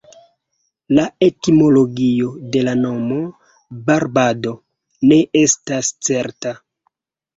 La 0.99 1.03
etimologio 1.25 2.31
de 2.55 2.63
la 2.69 2.73
nomo 2.81 3.19
"Barbado" 3.91 4.55
ne 5.13 5.21
estas 5.47 5.93
certa. 6.09 6.57